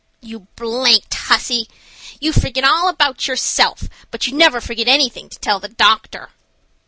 [0.19, 1.69] "You d—n hussy,
[2.19, 6.31] you forget all about yourself, but you never forget anything to tell the doctor."